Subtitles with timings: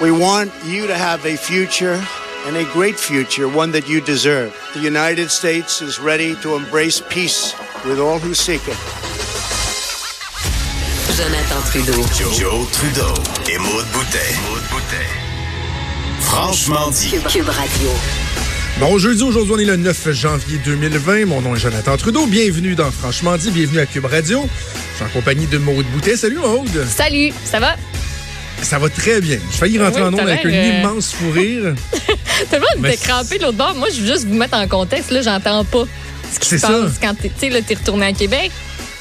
[0.00, 2.02] We want you to have a future
[2.46, 4.56] and a great future, one that you deserve.
[4.72, 7.54] The United States is ready to embrace peace
[7.84, 8.78] with all who seek it.
[11.18, 12.02] Jonathan Trudeau.
[12.14, 13.12] Joe, Joe Trudeau
[13.52, 14.34] et Maude Boutet.
[16.20, 17.10] Franchement dit.
[17.10, 17.90] Cube, Cube Radio.
[18.78, 21.26] Bon, jeudi, aujourd'hui, on est le 9 janvier 2020.
[21.26, 22.24] Mon nom est Jonathan Trudeau.
[22.24, 23.50] Bienvenue dans Franchement dit.
[23.50, 24.48] Bienvenue à Cube Radio.
[24.92, 26.16] Je suis en compagnie de Maude Boutet.
[26.16, 26.86] Salut, Maude.
[26.88, 27.76] Salut, ça va?
[28.62, 29.38] Ça va très bien.
[29.50, 31.74] Je failli rentrer Oui, en ondes t'as avec un euh, immense fou rire.
[32.06, 33.74] Tout le monde était crampé de l'autre bord.
[33.74, 35.10] Moi, je veux juste vous mettre en contexte.
[35.10, 35.84] Là, j'entends pas
[36.32, 36.72] ce qui C'est se ça.
[36.72, 38.50] passe quand tu t'es retourné à Québec.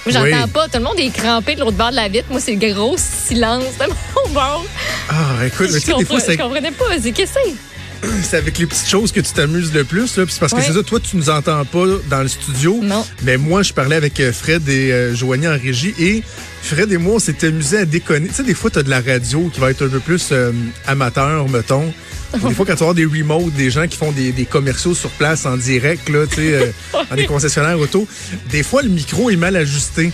[0.06, 0.52] Moi, j'entends Oui.
[0.52, 0.68] pas.
[0.68, 2.26] Tout le monde est crampé de l'autre bord de la vitre.
[2.32, 4.66] Moi, c'est le gros silence de mon bord.
[5.10, 6.86] Ah, écoute, mais tu sais, des fois, je comprenais pas.
[7.02, 7.56] C'est qu'est-ce que c'est?
[8.24, 10.18] c'est avec les petites choses que tu t'amuses le plus.
[10.18, 10.26] Là.
[10.26, 12.80] Puis c'est parce que c'est ça, toi, tu nous entends pas dans le studio.
[12.82, 13.06] Non.
[13.24, 16.24] Mais moi, je parlais avec euh, Fred et euh, Joanie en régie et
[16.62, 18.28] Fred et moi, on s'est amusés à déconner.
[18.28, 20.30] Tu sais, des fois, tu as de la radio qui va être un peu plus
[20.32, 20.52] euh,
[20.86, 21.94] amateur, mettons.
[22.34, 25.10] Des fois, quand tu vas des remotes, des gens qui font des, des commerciaux sur
[25.12, 26.72] place en direct, là, tu sais, euh,
[27.10, 28.08] dans des concessionnaires auto,
[28.52, 30.12] des fois, le micro est mal ajusté.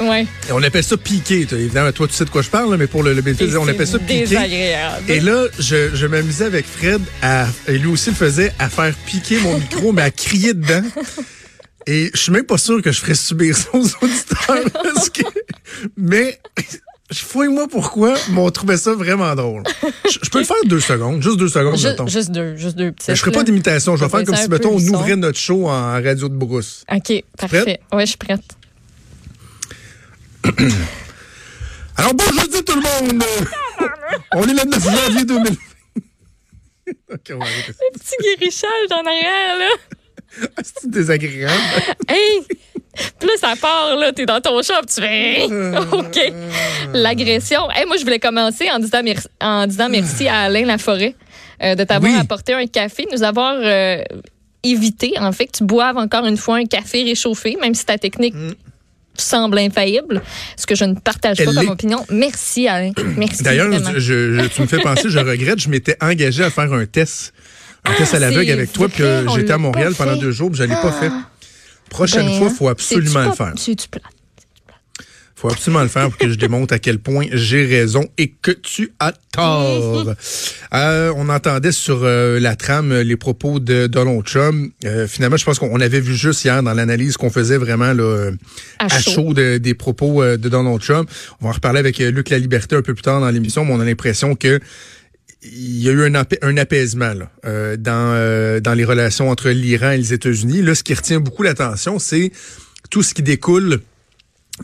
[0.00, 0.22] Ouais.
[0.48, 1.46] Et on appelle ça piqué.
[1.46, 3.54] Toi, Évidemment, toi, tu sais de quoi je parle, là, mais pour le, le bénéfice,
[3.56, 4.20] on appelle ça piqué.
[4.20, 5.10] désagréable.
[5.10, 8.94] Et là, je, je m'amusais avec Fred, à, et lui aussi le faisait, à faire
[9.06, 10.82] piquer mon micro, mais à crier dedans.
[11.86, 14.64] Et je suis même pas sûr que je ferais subir ça aux auditeurs.
[14.94, 15.22] Parce que,
[15.96, 16.40] mais,
[17.12, 19.62] fouille-moi pourquoi, mais on trouvait ça vraiment drôle.
[20.10, 22.06] Je, je peux le faire deux secondes, juste deux secondes, mettons.
[22.08, 23.08] juste deux, juste deux petites.
[23.08, 23.96] Mais je ferai pas d'imitation.
[23.96, 26.84] Je vais faire comme si, mettons, on ouvrait notre show en radio de brousse.
[26.92, 27.78] OK, parfait.
[27.92, 28.40] Ouais, je suis prête.
[31.96, 33.24] Alors, bon jeudi tout le monde!
[34.34, 35.50] on est le 9 janvier 2020.
[37.12, 37.78] OK, on va arrêter ça.
[37.94, 39.68] Petit guérichage en arrière, là.
[40.56, 41.52] Ah, C'est désagréable.
[42.08, 42.42] Hey!
[43.18, 45.44] Puis là, ça part, là, t'es dans ton shop, tu fais
[45.92, 46.18] OK.
[46.94, 47.70] L'agression.
[47.70, 51.14] Hey, moi, je voulais commencer en disant, merci, en disant merci à Alain Laforêt
[51.62, 52.18] euh, de t'avoir Oui.
[52.18, 54.02] apporté un café, nous avoir euh,
[54.62, 57.98] évité, en fait, que tu boives encore une fois un café réchauffé, même si ta
[57.98, 58.34] technique
[59.18, 60.22] semble infaillible,
[60.56, 61.40] ce que je ne partage.
[61.40, 62.04] Elle pas comme opinion.
[62.10, 62.92] Merci, Alain.
[63.16, 63.42] Merci.
[63.42, 67.32] D'ailleurs, tu me fais penser, je regrette, je m'étais engagé à faire un test.
[67.84, 70.50] Un test à l'aveugle c'est avec toi, puis euh, j'étais à Montréal pendant deux jours,
[70.50, 71.10] puis je l'ai pas fait.
[71.88, 73.52] Prochaine Ben, fois, il faut absolument le faire.
[73.56, 74.02] c'est-tu plate?
[75.38, 78.50] Faut absolument le faire pour que je démontre à quel point j'ai raison et que
[78.52, 80.14] tu as tort.
[80.72, 84.72] Euh, on entendait sur euh, la trame les propos de Donald Trump.
[84.86, 88.30] Euh, finalement, je pense qu'on avait vu juste hier dans l'analyse qu'on faisait vraiment là,
[88.78, 89.10] À à chaud.
[89.10, 91.10] chaud de- des propos de Donald Trump.
[91.40, 93.72] On va en reparler avec Luc La Liberté un peu plus tard dans l'émission, mais
[93.74, 94.58] on a l'impression que
[95.42, 99.28] il y a eu un, apa- un apaisement là, euh, dans, euh, dans les relations
[99.28, 100.62] entre l'Iran et les États-Unis.
[100.62, 102.32] Là, ce qui retient beaucoup l'attention, c'est
[102.90, 103.80] tout ce qui découle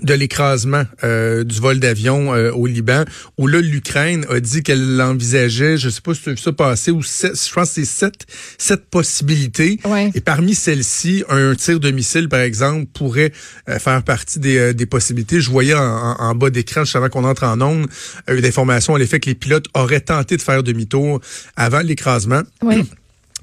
[0.00, 3.04] de l'écrasement euh, du vol d'avion euh, au Liban,
[3.36, 6.52] où là, l'Ukraine a dit qu'elle envisageait, je sais pas si tu as vu ça
[6.52, 8.14] passer, ou sept- je pense que c'est sept,
[8.58, 9.78] sept possibilités.
[9.84, 10.10] Ouais.
[10.14, 13.32] Et parmi celles-ci, un tir de missile, par exemple, pourrait
[13.68, 15.40] euh, faire partie des, euh, des possibilités.
[15.40, 17.86] Je voyais en, en- en bas d'écran, juste avant qu'on entre en onde,
[18.28, 21.20] une information à l'effet que les pilotes auraient tenté de faire demi-tour
[21.56, 22.42] avant l'écrasement.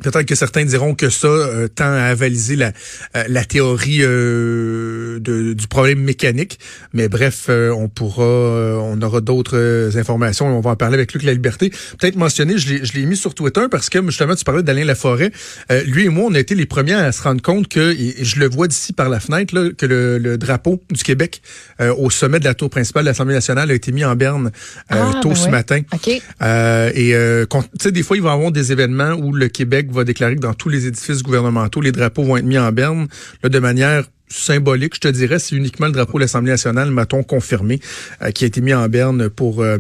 [0.02, 2.72] Peut-être que certains diront que ça euh, tend à avaliser la,
[3.16, 6.60] euh, la théorie euh, de- du problème mécanique.
[6.94, 10.96] Mais bref, euh, on pourra, euh, on aura d'autres euh, informations on va en parler
[10.96, 11.70] avec Luc La Liberté.
[12.00, 14.86] Peut-être mentionner, je l'ai, je l'ai mis sur Twitter parce que justement, tu parlais d'Alain
[14.86, 15.32] Laforêt.
[15.72, 18.24] Euh, lui et moi, on a été les premiers à se rendre compte que, et
[18.24, 21.42] je le vois d'ici par la fenêtre, là, que le, le drapeau du Québec
[21.82, 24.48] euh, au sommet de la tour principale de l'Assemblée nationale a été mis en berne
[24.92, 25.52] euh, Ah, tôt ben ce ouais.
[25.52, 25.82] matin.
[25.94, 26.10] OK.
[26.42, 29.48] Euh, et euh, tu sais, des fois, il va y avoir des événements où le
[29.48, 32.72] Québec va déclarer que dans tous les édifices gouvernementaux, les drapeaux vont être mis en
[32.72, 33.08] berne,
[33.44, 37.24] là, de manière symbolique, je te dirais, c'est uniquement le drapeau de l'Assemblée nationale, m'a-t-on
[37.24, 37.80] confirmé,
[38.22, 39.80] euh, qui a été mis en berne pour euh,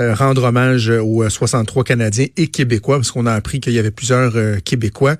[0.00, 3.78] euh, rendre hommage aux euh, 63 Canadiens et Québécois, parce qu'on a appris qu'il y
[3.78, 4.32] avait plusieurs
[4.64, 5.16] Québécois.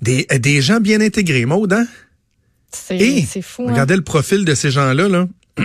[0.00, 1.86] Des, des gens bien intégrés, Maud, hein?
[2.72, 3.64] C'est fou.
[3.66, 3.72] hein?
[3.72, 5.28] regardez le profil de ces gens-là, là.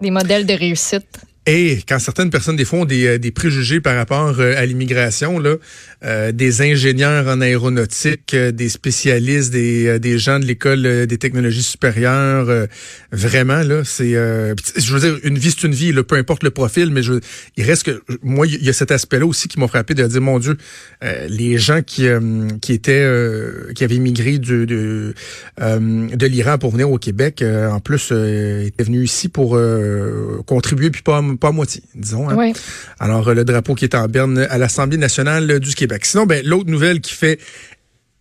[0.00, 1.20] Des modèles de réussite.
[1.46, 5.56] Et quand certaines personnes, des fois, ont des, des préjugés par rapport à l'immigration, là,
[6.04, 11.06] euh, des ingénieurs en aéronautique, euh, des spécialistes, des, euh, des gens de l'école euh,
[11.06, 12.66] des technologies supérieures, euh,
[13.12, 14.14] vraiment, là, c'est...
[14.14, 17.02] euh, je veux dire, une vie, c'est une vie, là, peu importe le profil, mais
[17.02, 17.14] je,
[17.56, 18.02] il reste que...
[18.22, 20.56] Moi, il y a cet aspect-là aussi qui m'a frappé de dire, mon Dieu,
[21.04, 23.02] euh, les gens qui, euh, qui étaient...
[23.04, 25.14] euh, qui avaient immigré du, de,
[25.60, 29.56] euh, de l'Iran pour venir au Québec, euh, en plus, euh, étaient venus ici pour
[29.56, 32.28] euh, contribuer, puis pas, pas à moitié, disons.
[32.28, 32.36] hein.
[32.36, 32.52] Ouais.
[32.98, 35.89] Alors, le drapeau qui est en berne à l'Assemblée nationale du Québec.
[36.02, 37.38] Sinon, ben, l'autre nouvelle qui fait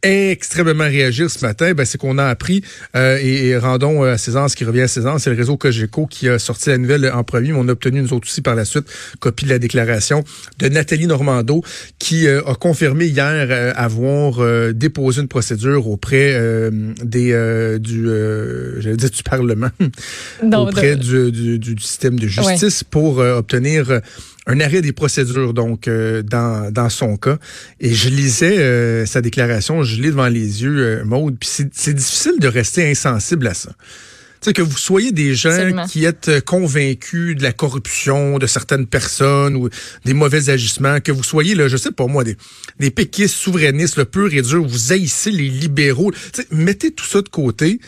[0.02, 2.64] extrêmement réagir ce matin, ben, c'est qu'on a appris,
[2.96, 5.58] euh, et, et, rendons euh, à César ce qui revient à César, c'est le réseau
[5.58, 8.42] Cogeco qui a sorti la nouvelle en premier, mais on a obtenu nous autres aussi
[8.42, 8.86] par la suite
[9.20, 10.24] copie de la déclaration
[10.60, 11.64] de Nathalie Normando
[11.98, 16.40] qui euh, a confirmé hier euh, avoir déposé une procédure auprès
[17.04, 18.06] des du
[18.80, 19.70] j'allais dire du Parlement,
[20.44, 21.30] non, auprès de...
[21.30, 22.88] du, du, du, système de justice ouais.
[22.90, 24.02] pour obtenir
[24.50, 27.38] un arrêt des procédures, donc, euh, dans, dans son cas.
[27.80, 31.94] Et je lisais euh, sa déclaration, je lis devant les yeux, euh, Maude, puis c'est
[31.94, 33.70] difficile de rester insensible à ça.
[34.42, 35.86] Tu sais, que vous soyez des gens Absolument.
[35.86, 39.70] qui êtes convaincus de la corruption de certaines personnes ou
[40.06, 42.36] des mauvais agissements, que vous soyez, là, je sais pas moi, des,
[42.80, 46.12] des péquistes souverainistes, le pur et dur, vous haïssez les libéraux.
[46.52, 47.80] Mettez tout ça de côté.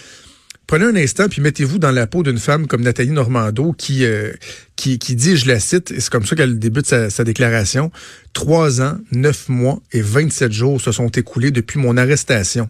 [0.72, 4.32] Prenez un instant puis mettez-vous dans la peau d'une femme comme Nathalie Normando qui, euh,
[4.78, 7.92] qui, qui, dit, je la cite, et c'est comme ça qu'elle débute sa, sa, déclaration,
[8.32, 12.70] Trois ans, neuf mois et 27 jours se sont écoulés depuis mon arrestation.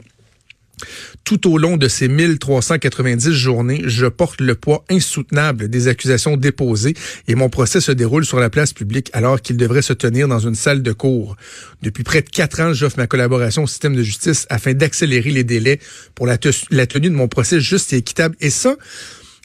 [1.23, 6.93] Tout au long de ces 1390 journées, je porte le poids insoutenable des accusations déposées
[7.27, 10.39] et mon procès se déroule sur la place publique alors qu'il devrait se tenir dans
[10.39, 11.35] une salle de cour.
[11.81, 15.43] Depuis près de quatre ans, j'offre ma collaboration au système de justice afin d'accélérer les
[15.43, 15.79] délais
[16.15, 16.37] pour la,
[16.69, 18.35] la tenue de mon procès juste et équitable.
[18.41, 18.75] Et ça,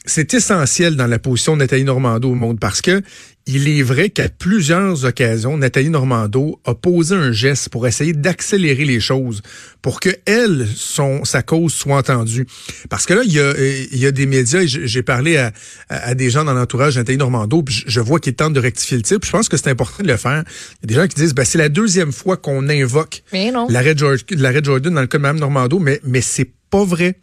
[0.05, 3.01] c'est essentiel dans la position de Nathalie Normando au monde parce que
[3.47, 8.83] il est vrai qu'à plusieurs occasions, Nathalie Normando a posé un geste pour essayer d'accélérer
[8.83, 9.41] les choses,
[9.81, 12.45] pour que elle, son, sa cause soit entendue.
[12.89, 15.53] Parce que là, il y a, il y a des médias, et j'ai parlé à,
[15.89, 18.97] à, des gens dans l'entourage de Nathalie Normando, puis je vois qu'ils tentent de rectifier
[18.97, 19.19] le tir.
[19.19, 20.43] Puis je pense que c'est important de le faire.
[20.83, 23.23] Il y a des gens qui disent, ben, c'est la deuxième fois qu'on invoque
[23.69, 27.15] l'arrêt Jordan, Jordan dans le cas de Mme Normando, mais, mais c'est pas vrai.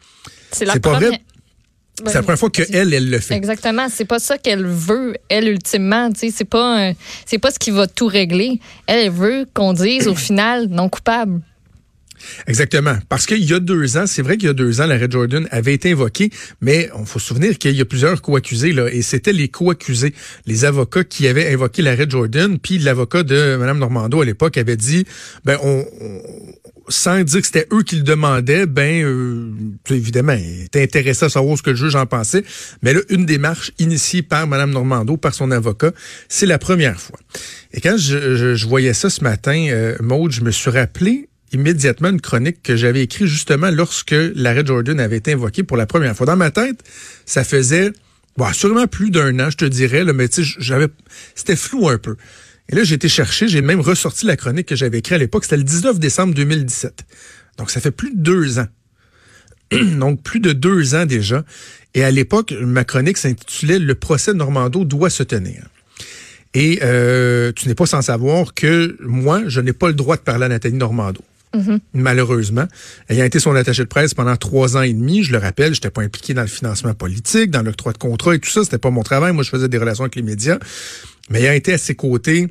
[0.52, 1.10] C'est la première...
[1.10, 1.20] Vrai.
[2.02, 3.35] Ben, c'est la première fois que elle, elle le fait.
[3.35, 3.87] Exactement.
[3.88, 6.11] C'est pas ça qu'elle veut, elle, ultimement.
[6.14, 6.93] C'est pas,
[7.25, 8.58] c'est pas ce qui va tout régler.
[8.87, 11.41] Elle, elle veut qu'on dise au final non coupable.
[12.46, 12.96] Exactement.
[13.08, 15.46] Parce qu'il y a deux ans, c'est vrai qu'il y a deux ans, l'arrêt Jordan
[15.50, 16.31] avait été invoqué,
[16.61, 20.14] mais on faut se souvenir qu'il y a plusieurs co-accusés, là, et c'était les co-accusés,
[20.46, 24.76] les avocats qui avaient invoqué l'arrêt Jordan, puis l'avocat de Mme Normando à l'époque avait
[24.76, 25.05] dit,
[25.44, 25.85] ben, on
[26.88, 29.50] sans dire que c'était eux qui le demandaient, ben euh,
[29.90, 32.44] évidemment, était intéressé à savoir ce que le juge en pensait.
[32.82, 35.92] Mais là, une démarche initiée par Mme Normando, par son avocat,
[36.28, 37.19] c'est la première fois.
[37.72, 42.20] Et quand je, voyais ça ce matin, euh, Maude, je me suis rappelé immédiatement une
[42.20, 46.26] chronique que j'avais écrite justement lorsque l'arrêt Jordan avait été invoqué pour la première fois.
[46.26, 46.81] Dans ma tête,
[47.26, 47.92] ça faisait
[48.36, 50.88] bon, sûrement plus d'un an, je te dirais, là, mais tu sais, j'avais
[51.34, 52.16] c'était flou un peu.
[52.69, 55.44] Et là, j'ai été chercher, j'ai même ressorti la chronique que j'avais écrite à l'époque.
[55.44, 57.05] C'était le 19 décembre 2017.
[57.58, 58.69] Donc, ça fait plus de deux ans.
[59.99, 61.44] Donc, plus de deux ans déjà.
[61.94, 65.69] Et à l'époque, ma chronique s'intitulait Le procès Normando doit se tenir.
[66.55, 70.22] Et euh, tu n'es pas sans savoir que moi, je n'ai pas le droit de
[70.22, 71.20] parler à Nathalie Normando.
[71.55, 71.78] Mm-hmm.
[71.94, 72.67] Malheureusement,
[73.08, 75.90] ayant été son attaché de presse pendant trois ans et demi, je le rappelle, j'étais
[75.90, 78.90] pas impliqué dans le financement politique, dans l'octroi de contrat et tout ça, c'était pas
[78.90, 79.32] mon travail.
[79.32, 80.58] Moi, je faisais des relations avec les médias.
[81.30, 82.48] Mais ayant été à ses côtés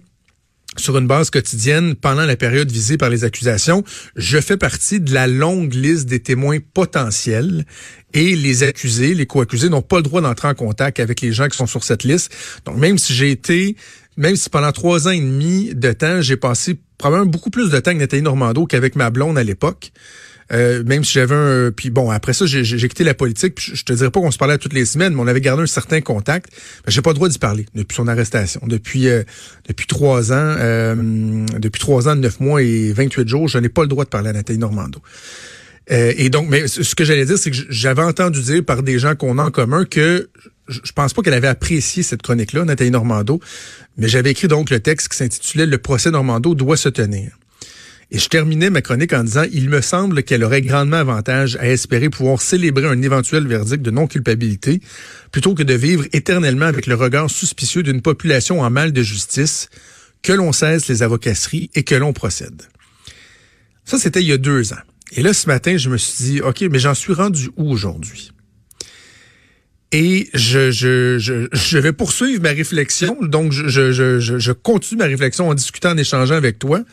[0.77, 3.83] sur une base quotidienne pendant la période visée par les accusations,
[4.15, 7.65] je fais partie de la longue liste des témoins potentiels
[8.13, 11.47] et les accusés, les co-accusés n'ont pas le droit d'entrer en contact avec les gens
[11.47, 12.33] qui sont sur cette liste.
[12.65, 13.75] Donc même si j'ai été,
[14.17, 17.79] même si pendant trois ans et demi de temps, j'ai passé probablement beaucoup plus de
[17.79, 19.91] temps avec Nathalie Normando qu'avec ma blonde à l'époque.
[20.51, 21.71] Euh, même si j'avais un...
[21.71, 23.55] Puis bon, après ça, j'ai quitté la politique.
[23.55, 25.63] Puis je te dirais pas qu'on se parlait toutes les semaines, mais on avait gardé
[25.63, 26.51] un certain contact.
[26.87, 28.61] J'ai pas le droit d'y parler depuis son arrestation.
[28.67, 29.23] Depuis euh,
[29.67, 33.81] depuis trois ans, euh, depuis trois ans, neuf mois et 28 jours, je n'ai pas
[33.83, 34.99] le droit de parler à Nathalie Normando.
[35.91, 38.99] Euh, et donc, mais ce que j'allais dire, c'est que j'avais entendu dire par des
[38.99, 40.29] gens qu'on a en commun que
[40.69, 43.39] je pense pas qu'elle avait apprécié cette chronique-là, Nathalie Normando,
[43.97, 47.37] mais j'avais écrit donc le texte qui s'intitulait Le procès Normando doit se tenir.
[48.11, 51.67] Et je terminais ma chronique en disant, il me semble qu'elle aurait grandement avantage à
[51.67, 54.81] espérer pouvoir célébrer un éventuel verdict de non-culpabilité,
[55.31, 59.69] plutôt que de vivre éternellement avec le regard suspicieux d'une population en mal de justice,
[60.21, 62.61] que l'on cesse les avocasseries et que l'on procède.
[63.85, 64.81] Ça, c'était il y a deux ans.
[65.15, 68.31] Et là, ce matin, je me suis dit, OK, mais j'en suis rendu où aujourd'hui?
[69.91, 73.15] Et je, vais poursuivre ma réflexion.
[73.21, 76.83] Donc, je, je continue ma réflexion en discutant, en échangeant avec toi.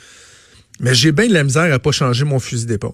[0.80, 2.92] Mais j'ai bien de la misère à pas changer mon fusil d'épaule.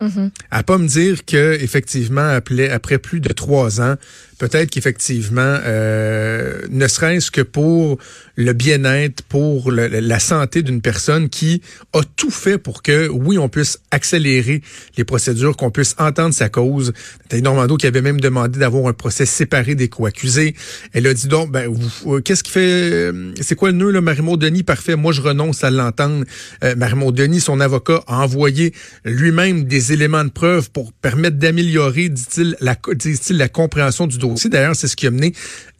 [0.00, 0.30] Mm-hmm.
[0.50, 3.96] À pas me dire que effectivement après, après plus de trois ans,
[4.38, 7.98] peut-être qu'effectivement, euh, ne serait-ce que pour
[8.36, 11.62] le bien-être, pour la santé d'une personne qui
[11.94, 14.60] a tout fait pour que, oui, on puisse accélérer
[14.98, 16.92] les procédures, qu'on puisse entendre sa cause.
[17.22, 20.54] Nathalie Normando qui avait même demandé d'avoir un procès séparé des co-accusés.
[20.92, 21.74] Elle a dit donc, ben,
[22.06, 24.64] euh, qu'est-ce qui fait, euh, c'est quoi le nœud, là, Marie-Maud Denis?
[24.64, 26.26] Parfait, moi je renonce à l'entendre.
[26.62, 28.74] Euh, Marie-Maud Denis, son avocat, a envoyé
[29.06, 34.50] lui-même des éléments de preuve pour permettre d'améliorer, dit-il, la, dit la compréhension du dossier.
[34.50, 35.32] D'ailleurs, c'est ce qui a mené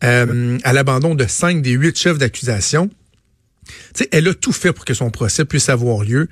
[0.05, 2.91] euh, à l'abandon de cinq des huit chefs d'accusation.
[4.11, 6.29] Elle a tout fait pour que son procès puisse avoir lieu.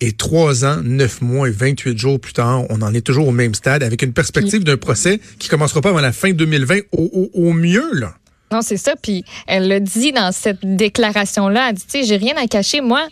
[0.00, 3.32] Et trois ans, neuf mois et 28 jours plus tard, on en est toujours au
[3.32, 7.30] même stade avec une perspective d'un procès qui commencera pas avant la fin 2020 au,
[7.34, 8.14] au, au mieux, là.
[8.52, 8.94] Non, c'est ça.
[9.00, 11.68] Puis elle le dit dans cette déclaration-là.
[11.68, 12.80] Elle dit, tu sais, j'ai rien à cacher.
[12.80, 13.06] Moi,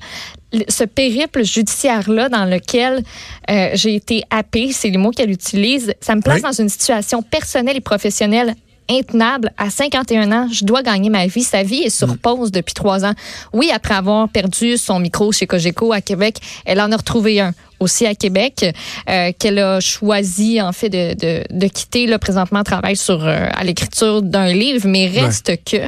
[0.68, 3.02] ce périple judiciaire-là dans lequel
[3.50, 6.42] euh, j'ai été happée, c'est les mots qu'elle utilise, ça me place Oui.
[6.42, 8.54] dans une situation personnelle et professionnelle
[8.90, 9.52] intenable.
[9.56, 11.42] À 51 ans, je dois gagner ma vie.
[11.42, 13.14] Sa vie est sur pause depuis trois ans.
[13.52, 17.52] Oui, après avoir perdu son micro chez Cogeco à Québec, elle en a retrouvé un
[17.78, 18.64] aussi à Québec
[19.08, 22.06] euh, qu'elle a choisi en fait de, de, de quitter.
[22.06, 25.78] Là, présentement, travaille sur euh, à l'écriture d'un livre, mais reste que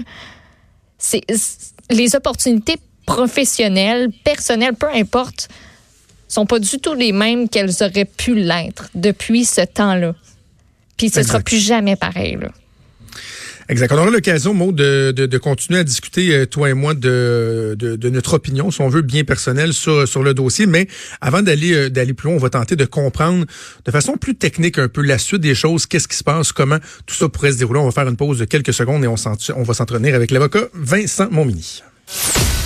[0.98, 1.22] c'est
[1.90, 2.76] les opportunités
[3.06, 5.48] professionnelles, personnelles, peu importe,
[6.28, 10.14] sont pas du tout les mêmes qu'elles auraient pu l'être depuis ce temps-là.
[10.98, 11.46] Puis ce sera Exact.
[11.46, 12.36] plus jamais pareil.
[12.38, 12.48] Là.
[13.70, 13.92] Exact.
[13.92, 17.76] On aura l'occasion, Maud, de, de, de continuer à discuter, euh, toi et moi, de,
[17.78, 20.64] de, de notre opinion, si on veut, bien personnelle sur, sur le dossier.
[20.66, 20.88] Mais
[21.20, 23.44] avant d'aller euh, d'aller plus loin, on va tenter de comprendre
[23.84, 26.78] de façon plus technique un peu la suite des choses, qu'est-ce qui se passe, comment
[27.04, 27.80] tout ça pourrait se dérouler.
[27.80, 29.16] On va faire une pause de quelques secondes et on,
[29.56, 31.82] on va s'entretenir avec l'avocat Vincent Montmini.